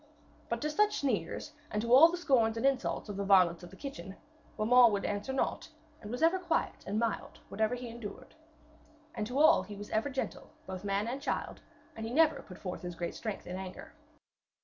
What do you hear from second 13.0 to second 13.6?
strength in